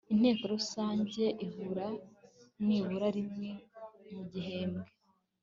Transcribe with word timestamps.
inteko 0.13 0.43
rusange 0.53 1.23
ihura 1.45 1.87
nibura 2.65 3.07
rimwe 3.17 3.49
mu 4.13 4.21
gihembwe 4.31 4.89